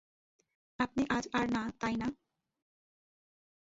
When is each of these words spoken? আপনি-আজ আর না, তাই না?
আপনি-আজ 0.79 1.25
আর 1.33 1.45
না, 1.49 1.63
তাই 1.79 1.95
না? 1.97 2.07